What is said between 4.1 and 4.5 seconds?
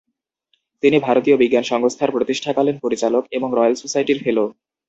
ফেলো।